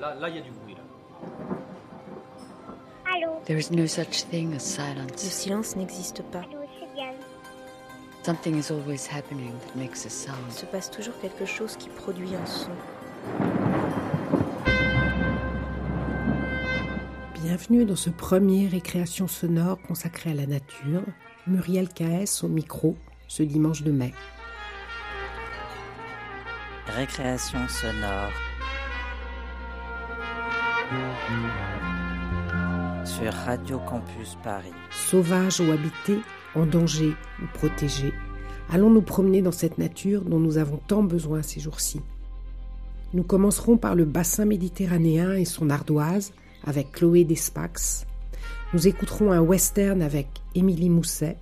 [0.00, 0.74] Là, là, il y a du bruit.
[0.74, 0.80] Là.
[3.14, 5.24] Allô There is no such thing as silence.
[5.24, 6.40] Le silence n'existe pas.
[6.40, 7.14] Allô, c'est Diane.
[8.24, 10.50] Something is always happening that makes a Il sound.
[10.52, 12.70] se passe toujours quelque chose qui produit un son.
[17.42, 21.02] Bienvenue dans ce premier récréation sonore consacré à la nature.
[21.46, 22.96] Muriel KS au micro
[23.26, 24.12] ce dimanche de mai.
[26.86, 28.32] Récréation sonore.
[33.04, 34.72] Sur Radio Campus Paris.
[34.90, 36.20] Sauvages ou habités,
[36.54, 38.14] en danger ou protégés,
[38.70, 42.00] allons nous promener dans cette nature dont nous avons tant besoin ces jours-ci.
[43.12, 46.32] Nous commencerons par le bassin méditerranéen et son ardoise
[46.64, 48.06] avec Chloé Despax.
[48.72, 51.36] Nous écouterons un western avec Émilie Mousset.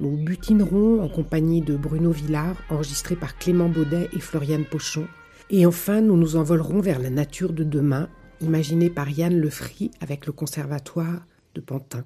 [0.00, 5.06] Nous butinerons en compagnie de Bruno Villard, enregistré par Clément Baudet et Floriane Pochon.
[5.48, 8.08] Et enfin, nous nous envolerons vers la nature de demain,
[8.40, 11.24] imaginée par Yann Lefry avec le Conservatoire
[11.54, 12.04] de Pantin.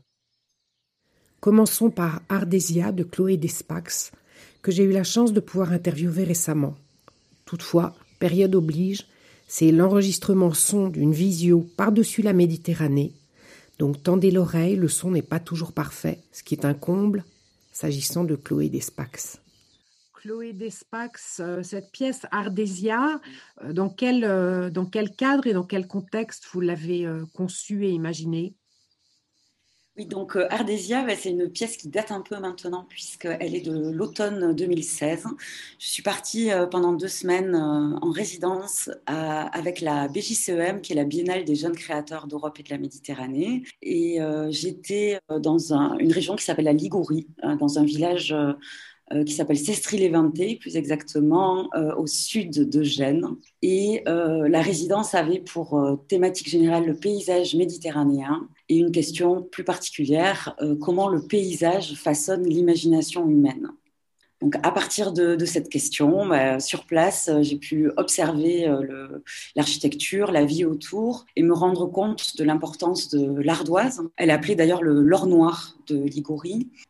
[1.40, 4.12] Commençons par Ardésia de Chloé Despax,
[4.62, 6.74] que j'ai eu la chance de pouvoir interviewer récemment.
[7.44, 9.06] Toutefois, période oblige,
[9.46, 13.12] c'est l'enregistrement son d'une visio par-dessus la Méditerranée.
[13.78, 17.24] Donc tendez l'oreille, le son n'est pas toujours parfait, ce qui est un comble
[17.72, 19.38] s'agissant de Chloé Despax.
[20.24, 23.20] Chloé Despax, euh, cette pièce Ardésia,
[23.62, 27.90] euh, dans quel, euh, dans quel cadre et dans quel contexte vous l'avez conçue et
[27.90, 28.54] imaginée?
[29.98, 34.54] Oui, donc Ardésia, c'est une pièce qui date un peu maintenant puisqu'elle est de l'automne
[34.54, 35.26] 2016.
[35.78, 41.44] Je suis partie pendant deux semaines en résidence avec la BJCEM, qui est la Biennale
[41.44, 43.62] des jeunes créateurs d'Europe et de la Méditerranée.
[43.82, 47.28] Et j'étais dans un- une région qui s'appelle la Ligurie,
[47.60, 48.34] dans un village
[49.26, 53.26] qui s'appelle Sestri-Levante, plus exactement euh, au sud de Gênes.
[53.62, 59.42] Et euh, la résidence avait pour euh, thématique générale le paysage méditerranéen et une question
[59.42, 63.70] plus particulière, euh, comment le paysage façonne l'imagination humaine.
[64.44, 69.22] Donc à partir de, cette question, bah, sur place, euh, j'ai pu observer euh,
[69.56, 74.02] l'architecture, la vie autour et me rendre compte de l'importance de l'ardoise.
[74.16, 76.04] Elle est appelée d'ailleurs le l'or noir de.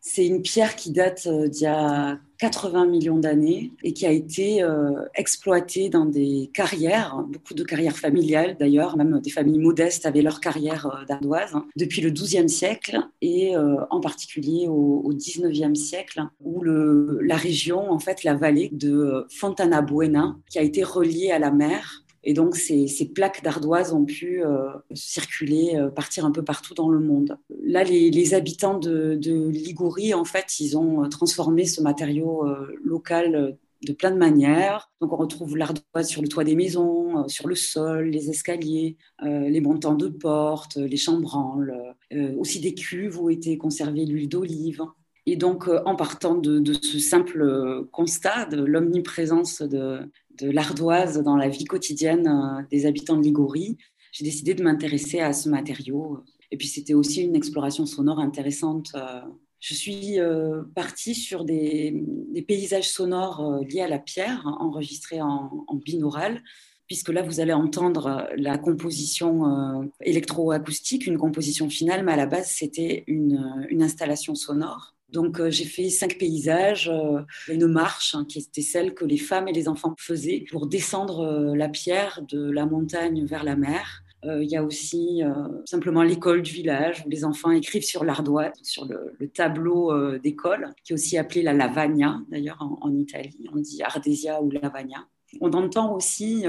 [0.00, 4.10] C'est une pierre qui date euh, d'il y a 80 millions d'années et qui a
[4.10, 10.04] été euh, exploitée dans des carrières, beaucoup de carrières familiales d'ailleurs, même des familles modestes
[10.04, 15.78] avaient leur carrière euh, d'ardoise, hein, depuis le XIIe siècle et en particulier au, XIXe
[15.78, 21.30] siècle, où la région, en fait la vallée de Fontana Buena, qui a été reliée
[21.30, 26.30] à la mer, et donc, ces, plaques d'ardoise ont pu euh, circuler, euh, partir un
[26.30, 27.36] peu partout dans le monde.
[27.62, 32.46] Là, les, habitants de, de en fait, ils ont euh, transformé ce matériau
[32.82, 34.90] local de plein de manières.
[35.02, 39.60] Donc, on retrouve l'ardoise sur le toit des maisons, sur le sol, les escaliers, les
[39.60, 41.94] montants de portes, les chambranles,
[42.38, 44.82] aussi des cuves où était conservée l'huile d'olive.
[45.26, 50.00] Et donc, en partant de, de ce simple constat de l'omniprésence de,
[50.38, 53.76] de l'ardoise dans la vie quotidienne euh, des habitants de Ligurie,
[54.12, 56.20] j'ai décidé de m'intéresser à ce matériau.
[56.50, 58.92] Et puis c'était aussi une exploration sonore intéressante.
[58.94, 59.20] euh.
[59.60, 66.42] Je suis euh, partie sur des, paysages sonores liés à la pierre, enregistrés en, binaural,
[66.86, 72.48] puisque là vous allez entendre la composition électroacoustique, une composition finale, mais à la base
[72.48, 74.93] c'était une installation sonore.
[75.10, 79.16] Donc euh, j'ai fait cinq paysages, euh, une marche hein, qui était celle que les
[79.16, 83.56] femmes et les enfants faisaient pour descendre euh, la pierre de la montagne vers la
[83.56, 84.00] mer.
[84.26, 85.20] Il y a aussi
[85.66, 90.70] simplement l'école du village où les enfants écrivent sur l'ardoise, sur le, le tableau d'école,
[90.82, 95.06] qui est aussi appelé la lavagna, d'ailleurs en, Italie, on dit Ardésia ou lavagna.
[95.42, 96.46] On entend aussi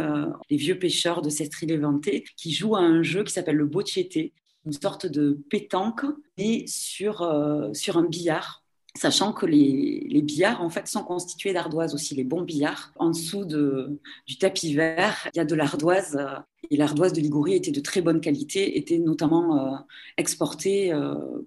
[0.49, 2.07] les vieux pêcheurs de Sestri-Levante
[2.37, 4.31] qui jouent à un jeu qui s'appelle le bocciette,
[4.65, 6.05] une sorte de pétanque,
[6.37, 8.63] mais sur, euh, sur un billard.
[8.97, 12.93] Sachant que les, les billards en fait sont constitués d'ardoise aussi, les bons billards.
[12.95, 16.39] En dessous de, du tapis vert, il y a de l'ardoise euh,
[16.71, 19.77] et l'ardoise de Ligurie était de très bonne qualité, était notamment euh,
[20.17, 20.93] exportée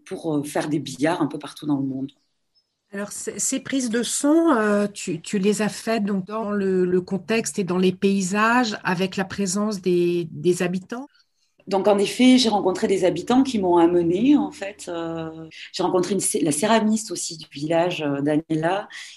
[0.04, 2.12] pour faire des billards un peu partout dans le monde.
[2.92, 7.58] Alors, ces prises de son, tu, tu les as faites donc dans le, le contexte
[7.58, 11.06] et dans les paysages avec la présence des, des habitants?
[11.68, 14.86] Donc en effet, j'ai rencontré des habitants qui m'ont amené en fait.
[14.88, 15.28] euh,
[15.72, 18.22] j'ai rencontré la céramiste aussi du village, euh,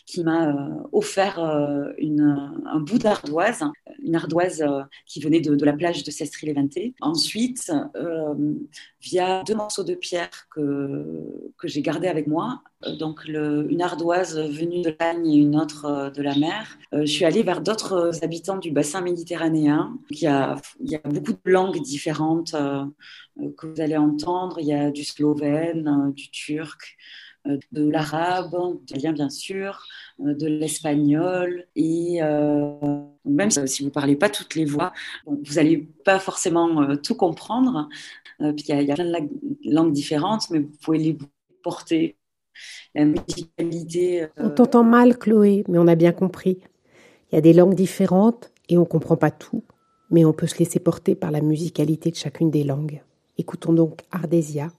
[0.06, 3.64] qui m'a euh, offert euh, un bout d'ardoise,
[4.04, 4.66] une ardoise
[5.06, 6.78] qui venait de, la plage de Sestri-Levante.
[7.00, 7.72] Ensuite,
[9.00, 11.06] via deux morceaux de pierre que,
[11.58, 12.62] que j'ai gardés avec moi,
[13.00, 16.78] donc une ardoise venue de l'Agne et une autre de la mer.
[16.92, 19.98] je suis allée vers d'autres habitants du bassin méditerranéen.
[20.10, 20.58] Il y a
[21.06, 24.60] beaucoup de langues différentes que vous allez entendre.
[24.60, 26.98] Il y a du slovène, du turc,
[27.48, 29.84] euh, de l'arabe, de l'italien bien sûr,
[30.20, 31.66] euh, de l'espagnol.
[31.76, 32.74] Et euh,
[33.26, 34.94] même si vous ne parlez pas toutes les voix,
[35.26, 37.90] vous n'allez pas forcément tout comprendre.
[38.40, 39.30] puis il y, a plein de
[39.66, 41.18] langues différentes, mais vous pouvez les
[41.64, 42.18] porter.
[42.96, 46.60] On t'entend mal, Chloé, mais on a bien compris.
[47.32, 49.64] Il y a des langues différentes et on ne comprend pas tout,
[50.12, 53.02] mais on peut se laisser porter par la musicalité de chacune des langues.
[53.38, 54.72] Écoutons donc Ardésia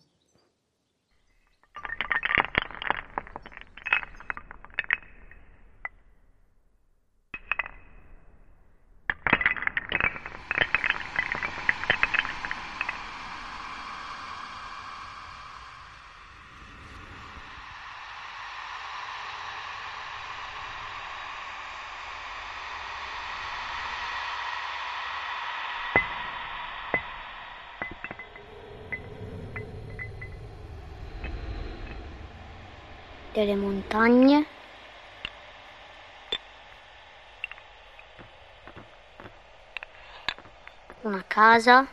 [33.44, 34.46] delle montagne.
[41.02, 41.88] Una casa.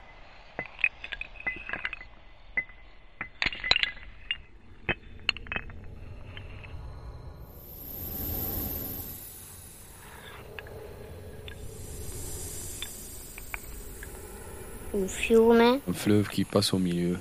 [14.91, 15.81] Un fiume.
[15.87, 17.19] Un fleuve qui passe au milieu.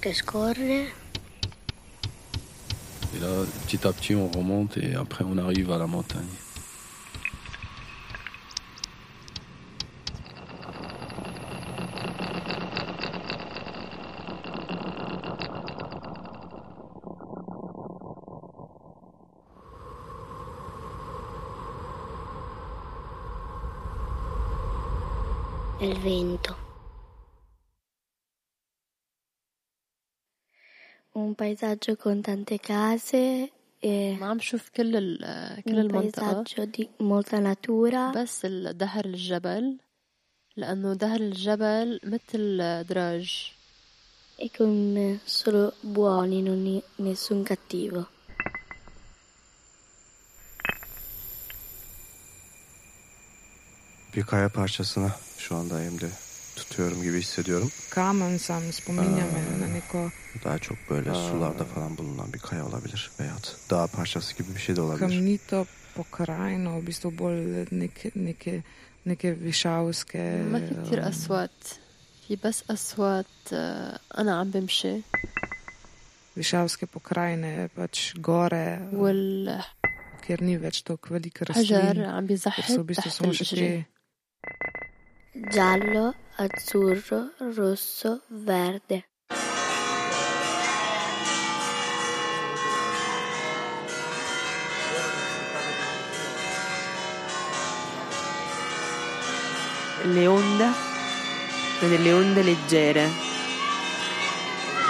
[0.00, 1.09] Che scorre.
[3.20, 6.20] Et là, petit à petit, on remonte et après, on arrive à la montagne.
[31.49, 33.51] paesaggio con tante case
[33.81, 35.17] e ما عم شوف كل
[35.65, 39.77] كل المنطقة دي molta natura بس دهر الجبل
[40.57, 43.55] لأنه دهر الجبل مثل دراج
[44.37, 48.05] e con solo buoni, non nessun cattivo.
[54.15, 56.09] Bir kaya parçasına şu anda elimde
[56.55, 57.71] tutuyorum gibi hissediyorum.
[57.89, 60.11] Kamen sam spominja me na neko...
[60.43, 63.11] Daha çok böyle sularda falan bulunan bir kaya olabilir.
[63.19, 63.35] Veya
[63.69, 64.99] dağ parçası gibi bir şey de olabilir.
[64.99, 65.65] Kamnito
[65.95, 68.63] pokrajino, v bistvu bolj neke, neke,
[69.05, 70.23] neke višavske...
[70.51, 71.59] ما في كثير أصوات
[72.27, 73.53] في بس أصوات
[74.19, 75.01] أنا عم بمشي
[76.35, 79.61] višavske pokrajine, pač gore, وال
[80.25, 83.33] kjer ni več toliko veliko حجر rastlin, عم ker بيزحف so v bistvu تحت samo
[83.33, 84.78] še الأشجار te
[85.32, 89.04] Giallo, azzurro, rosso, verde.
[100.02, 100.66] le onde
[101.78, 103.08] delle onde leggere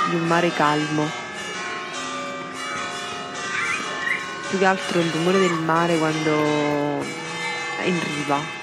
[0.08, 1.06] di un mare calmo.
[4.48, 7.02] Più che altro il rumore del mare quando
[7.78, 8.59] è in riva.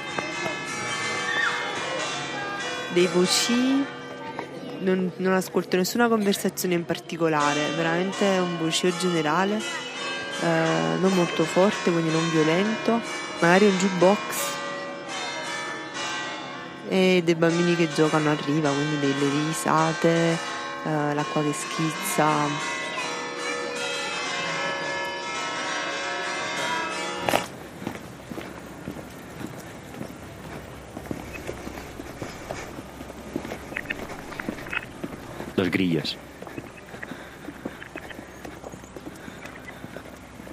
[2.98, 3.86] Dei voci
[4.80, 9.62] non, non ascolto nessuna conversazione in particolare, veramente un vocio generale,
[10.42, 13.00] eh, non molto forte, quindi non violento,
[13.40, 14.18] magari un jukebox
[16.90, 20.32] e dei bambini che giocano a riva, quindi delle risate,
[20.84, 22.77] eh, l'acqua che schizza.
[35.68, 36.18] Los grillos.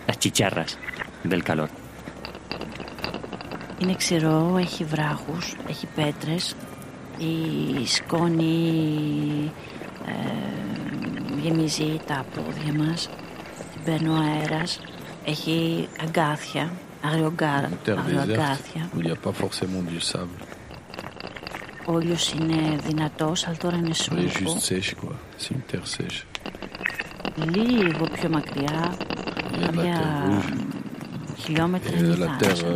[0.08, 0.76] Las chicharras
[1.22, 1.68] del calor.
[3.78, 6.56] Είναι ξηρό, έχει βράχους, έχει πέτρες,
[7.18, 9.52] η σκόνη
[10.06, 13.08] ε, γεμίζει τα πόδια μας,
[13.84, 14.80] μπαίνει ο αέρας,
[15.24, 18.88] έχει αγκάθια, αγριογκάρα, αγριοαγκάθια.
[18.94, 20.53] Où il n'y a pas forcément du sable.
[21.86, 24.28] Ο ήλιος είναι δυνατός, αλλά τώρα είναι σούρικο.
[27.54, 28.96] Λίγο πιο μακριά,
[29.72, 30.00] μια
[31.38, 32.16] χιλιόμετρα είναι η
[32.48, 32.66] θάλασσα.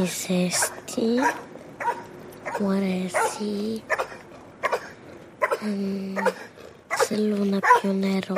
[0.00, 1.20] is este,
[2.58, 3.82] what is he?
[5.62, 6.16] Um,
[6.90, 8.34] es el luna pionero.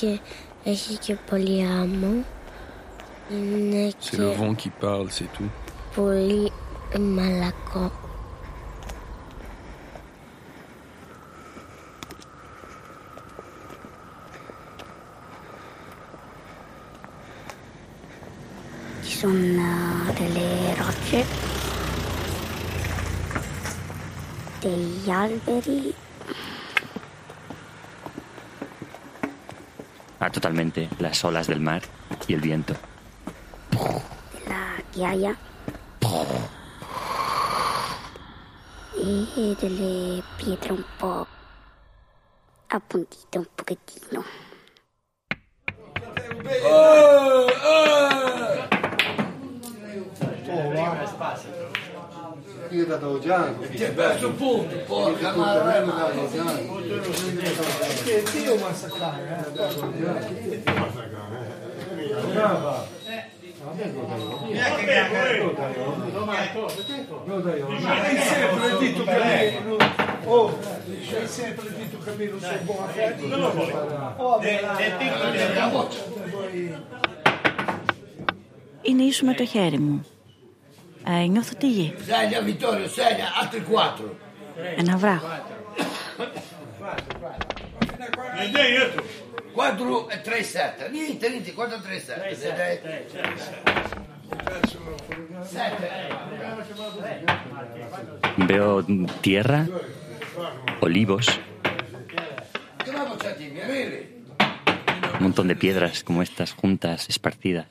[0.00, 0.18] que,
[0.66, 2.24] ainsi que polyamour.
[4.00, 5.48] C'est le vent qui parle, c'est tout.
[5.94, 7.90] Polymalacon.
[19.02, 21.24] Sono delle rocce,
[24.60, 25.94] degli alberi
[30.32, 31.82] totalmente las olas del mar
[32.26, 32.74] y el viento.
[34.48, 35.36] La que haya.
[38.96, 41.28] Y dele piedra un poco.
[42.68, 44.24] A puntito un poquitino.
[46.64, 47.49] ¡Oh!
[52.70, 53.58] qui da Dogiano.
[53.58, 55.84] Che bello punto, porca madre.
[58.04, 60.62] Che Dio massacrare, eh.
[62.32, 62.86] Brava.
[70.24, 70.58] Oh,
[71.26, 73.26] sempre detto che mi non sei buona fede.
[73.26, 74.38] Non lo voglio.
[74.76, 75.88] È piccolo.
[78.82, 80.04] Είναι ίσου με το χέρι μου.
[81.04, 81.96] Eh, ingosto TG.
[82.02, 84.18] Segna Vittorio, segna, altri quattro.
[84.56, 85.20] E ne avrà.
[89.52, 90.88] Quattro e tre sette.
[90.90, 92.36] Niente, niente, quattro e tre sette.
[95.42, 95.90] Sette.
[98.36, 98.84] Veo
[99.20, 99.66] tierra,
[100.80, 101.40] olivos,
[105.20, 107.66] un montón de piedras como estas juntas, esparcidas.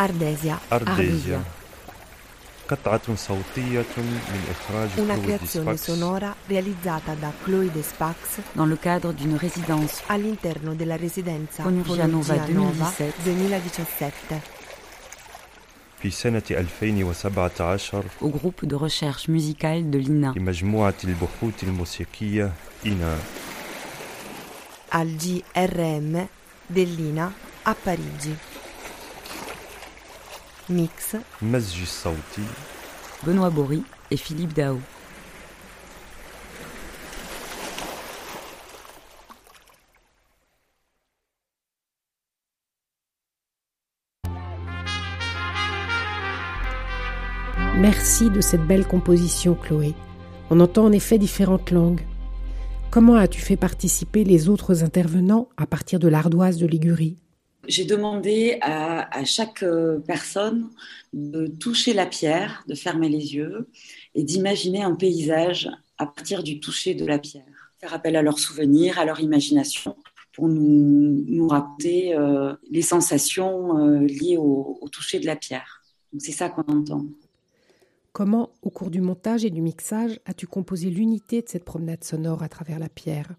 [0.00, 0.60] Ardesia.
[0.68, 1.40] Ardesia.
[2.68, 8.16] قطعة صوتية من إخراج Una Chloé creazione Despax sonora realizzata da Chloe Despax
[8.54, 14.40] dans le cadre d'une résidence all'interno della residenza Fonurgia Nova Fonurgia Nova 2017 2017
[16.02, 22.52] في سنة 2017 au groupe de recherche musicale de l'INA لمجموعة البحوث الموسيقية
[22.86, 23.16] إنا
[24.92, 26.26] al GRM
[26.66, 27.32] dell'INA
[27.64, 28.34] a Parigi.
[30.69, 31.15] Mix.
[33.23, 34.79] Benoît Bory et Philippe Dao.
[47.77, 49.95] Merci de cette belle composition, Chloé.
[50.51, 52.05] On entend en effet différentes langues.
[52.91, 57.15] Comment as-tu fait participer les autres intervenants à partir de l'ardoise de Ligurie?
[57.67, 60.69] J'ai demandé à, chaque euh, personne
[61.13, 63.69] de toucher la pierre, de fermer les yeux
[64.15, 67.45] et d'imaginer un paysage à partir du toucher de la pierre.
[67.79, 69.95] Faire appel à leurs souvenirs, à leur imagination
[70.33, 75.83] pour nous, raconter euh, les sensations euh, liées au, au toucher de la pierre.
[76.19, 77.05] C'est ça qu'on entend.
[78.13, 82.43] Comment, au cours du montage et du mixage, as-tu composé l'unité de cette promenade sonore
[82.43, 83.35] à travers la pierre?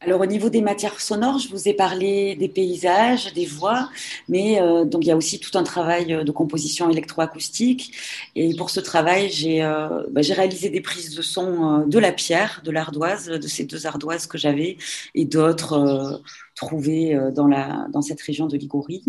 [0.00, 3.90] Alors au niveau des matières sonores, je vous ai parlé des paysages, des voix,
[4.28, 7.96] mais euh, donc il y a aussi tout un travail de composition électroacoustique.
[8.36, 12.12] Et pour ce travail, j'ai euh, bah, réalisé des prises de son euh, de la
[12.12, 14.76] pierre, de l'ardoise, de ces deux ardoises que j'avais
[15.16, 16.18] et d'autres euh,
[16.54, 19.02] trouvées euh, dans cette région de Ligurie.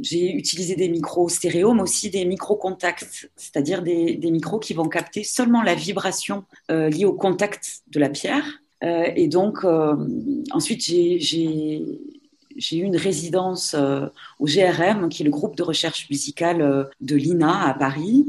[0.00, 4.88] J'ai utilisé des micros stéréo, mais aussi des micros contacts, c'est-à-dire des, micros qui vont
[4.88, 8.59] capter seulement la vibration euh, liée au contact de la pierre.
[8.82, 9.94] Euh, et donc, euh,
[10.52, 11.18] ensuite, j'ai-
[12.72, 14.06] eu une résidence euh,
[14.38, 18.26] au GRM, qui est le groupe de recherche musicale de l'INA à Paris.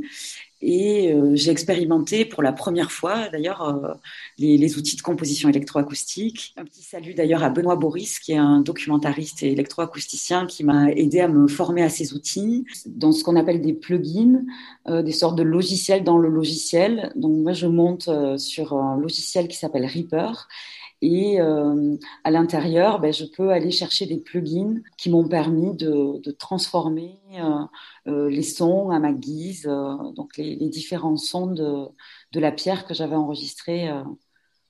[0.61, 3.93] Et euh, j'ai expérimenté pour la première fois, d'ailleurs, euh,
[4.37, 6.53] les, les outils de composition électroacoustique.
[6.57, 10.91] Un petit salut d'ailleurs à Benoît Boris, qui est un documentariste et électroacousticien qui m'a
[10.91, 14.43] aidé à me former à ces outils, dans ce qu'on appelle des plugins,
[14.87, 17.11] euh, des sortes de logiciels dans le logiciel.
[17.15, 20.47] Donc moi, je monte euh, sur un logiciel qui s'appelle Reaper.
[21.01, 26.21] Et euh, à l'intérieur, ben, je peux aller chercher des plugins qui m'ont permis de,
[26.37, 27.65] transformer euh,
[28.07, 33.15] euh, les sons à ma guise, donc les, différents sons de, la pierre que j'avais
[33.15, 33.89] enregistrés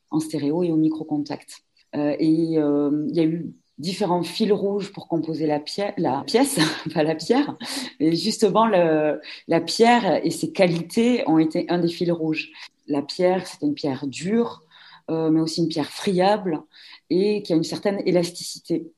[0.10, 1.64] en stéréo et au micro-contact.
[1.94, 5.98] Et il y a eu différents fils rouges pour composer la, pièce,
[6.94, 7.58] pas la pierre.
[8.00, 12.52] Et justement, la pierre et ses qualités ont été un des fils rouges.
[12.88, 14.64] La pierre, c'est une pierre dure,
[15.10, 16.62] mais aussi une pierre friable
[17.10, 18.92] et qui a une certaine élasticité.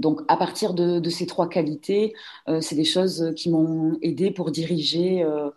[0.00, 2.14] Donc, à partir de, ces trois qualités,
[2.48, 5.50] euh, c'est des choses qui m'ont aidé pour diriger euh,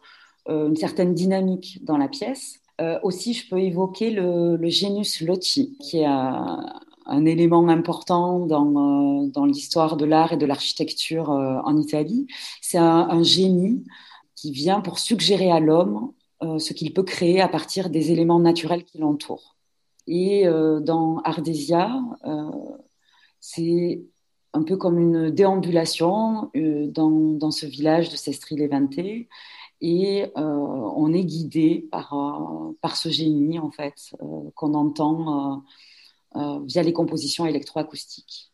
[0.49, 2.60] euh, une certaine dynamique dans la pièce.
[2.82, 9.45] Euh, aussi, je peux évoquer le, le genus qui est un, élément important dans, euh,
[9.45, 12.28] l'histoire de l'art et de l'architecture euh, en Italie.
[12.62, 13.86] C'est un, génie
[14.36, 16.22] qui vient pour suggérer à l'homme euh,
[16.60, 19.56] ce qu'il peut créer à partir des éléments naturels qui l'entourent.
[20.08, 22.51] Et euh, dans Ardesia, euh,
[23.39, 24.03] c'est
[24.53, 28.99] un peu comme une déambulation euh, dans, dans ce village de Sestri Levante.
[29.82, 35.17] Et euh, on est guidé par, euh, par ce génie, en fait, euh, qu'on entend
[36.36, 38.52] euh, euh, via les compositions électroacoustiques.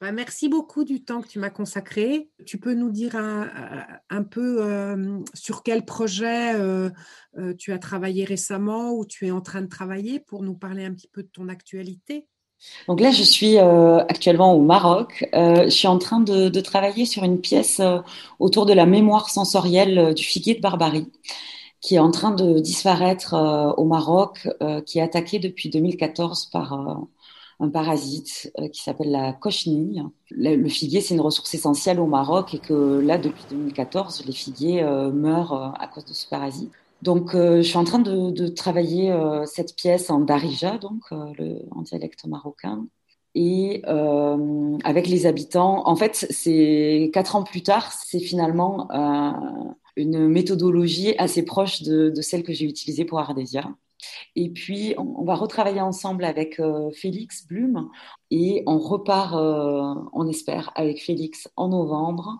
[0.00, 2.30] Merci beaucoup du temps que tu m'as consacré.
[2.46, 6.88] Tu peux nous dire un, peu euh, sur quel projet euh,
[7.36, 10.84] euh, tu as travaillé récemment ou tu es en train de travailler pour nous parler
[10.84, 12.28] un petit peu de ton actualité?
[12.86, 15.28] Donc là, je suis actuellement au Maroc.
[15.32, 17.80] Je suis en train de, travailler sur une pièce
[18.38, 21.10] autour de la mémoire sensorielle du figuier de Barbarie,
[21.80, 23.34] qui est en train de disparaître
[23.76, 24.48] au Maroc,
[24.86, 27.06] qui est attaqué depuis 2014 par
[27.60, 30.02] un parasite euh, qui s'appelle la cochenille.
[30.30, 34.82] Le, figuier, c'est une ressource essentielle au Maroc et que là, depuis 2014, les figuiers
[34.82, 36.70] euh, meurent euh, à cause de ce parasite.
[37.02, 39.16] Donc, je suis en train de, travailler
[39.46, 42.88] cette pièce en darija, donc le, en dialecte marocain,
[43.36, 45.86] et avec les habitants.
[45.86, 48.88] En fait, c'est quatre ans plus tard, c'est finalement
[49.94, 53.70] une méthodologie assez proche de, de celle que j'ai utilisée pour Ardesia.
[54.36, 57.88] Et puis, on, va retravailler ensemble avec euh, Félix Blum
[58.30, 62.38] et on repart, euh, on espère, avec Félix en novembre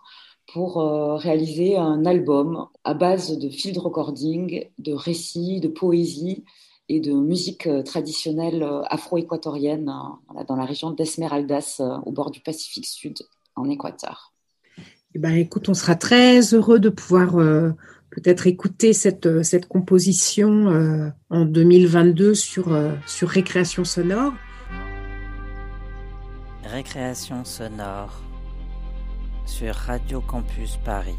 [0.53, 6.44] pour euh, réaliser un album à base de field recording, de récits, de poésie
[6.88, 9.92] et de musique traditionnelle afro-équatorienne
[10.27, 13.18] voilà, dans la région d'Esmeraldas, au bord du Pacifique Sud,
[13.57, 14.33] en Équateur.
[15.14, 17.37] Eh ben, écoute, on sera très heureux de pouvoir
[18.19, 24.33] peut-être écouter cette, euh, cette composition euh, en 2022 sur, euh, sur Récréation sonore.
[26.65, 28.21] Récréation sonore
[29.47, 31.15] sur Radio Campus Paris.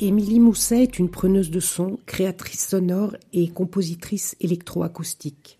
[0.00, 5.58] Émilie Mousset est une preneuse de son, créatrice sonore et compositrice électroacoustique.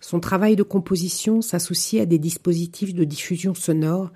[0.00, 4.10] Son travail de composition s'associe à des dispositifs de diffusion sonore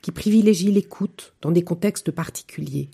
[0.00, 2.88] qui privilégient l'écoute dans des contextes particuliers.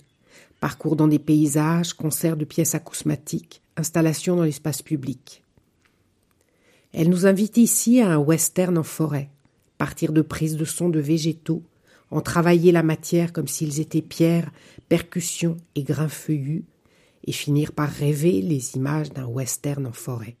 [0.59, 5.43] Parcours dans des paysages, concerts de pièces acousmatiques, installations dans l'espace public.
[6.93, 9.29] Elle nous invite ici à un western en forêt,
[9.77, 11.63] partir de prises de sons de végétaux,
[12.09, 14.51] en travailler la matière comme s'ils étaient pierres,
[14.89, 16.65] percussions et grains feuillus,
[17.25, 20.37] et finir par rêver les images d'un western en forêt.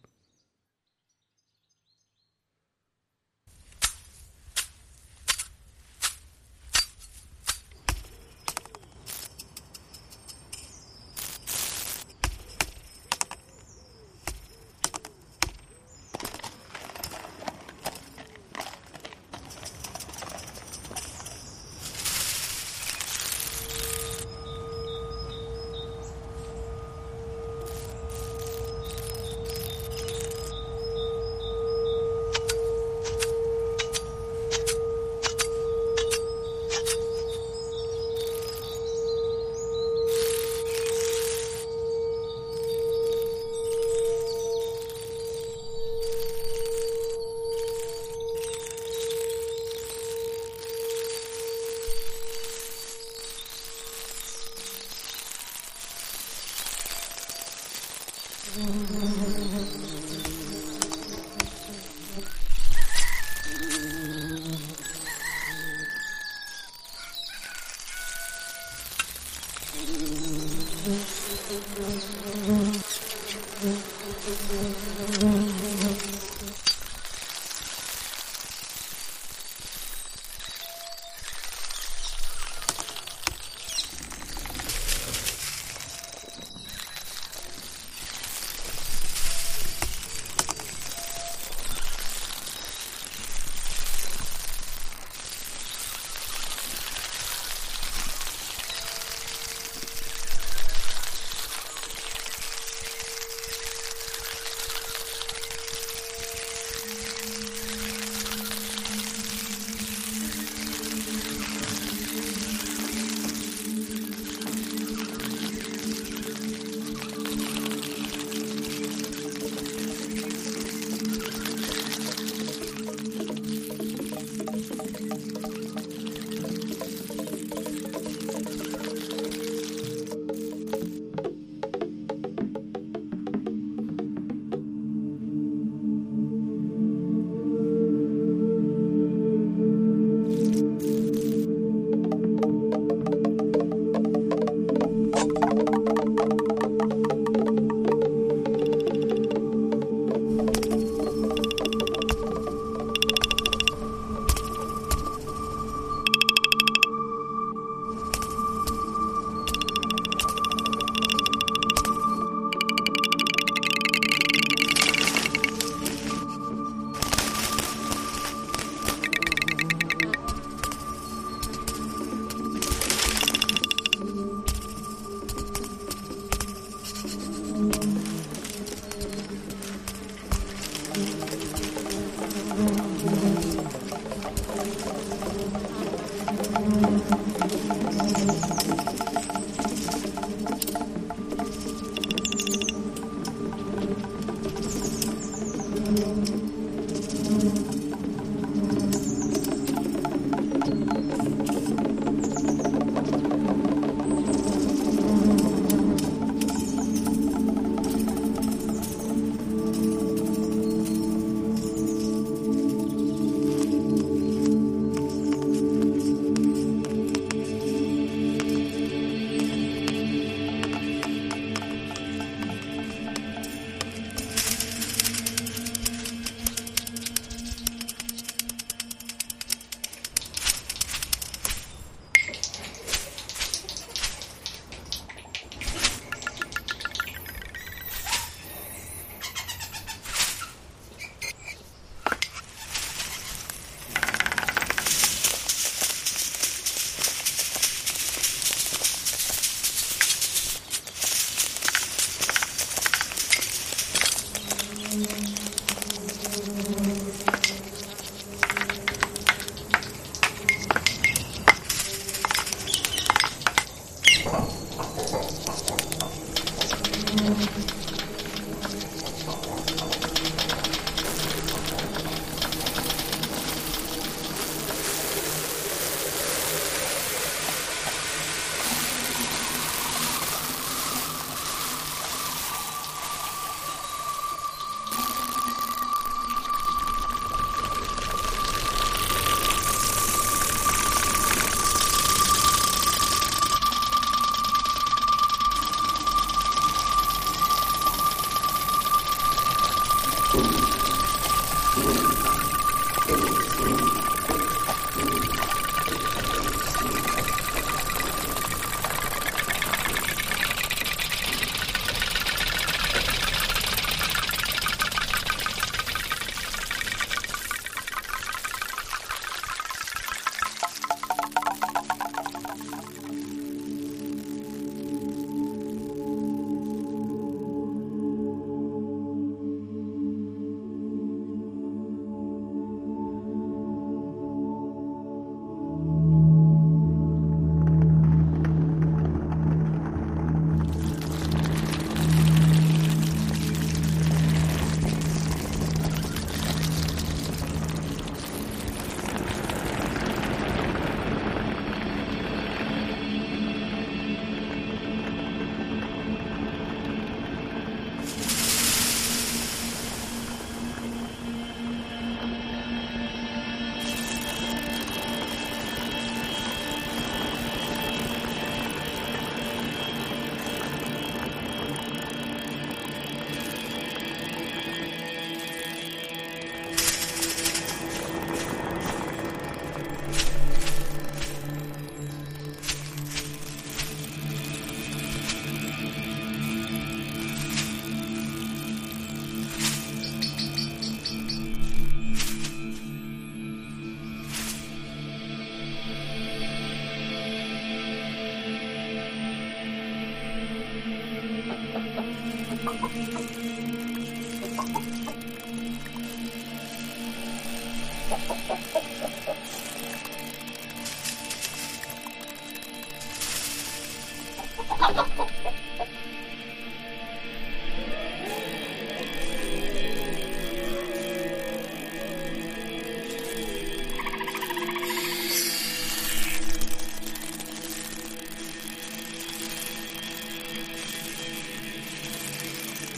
[58.55, 59.36] Mm-hmm.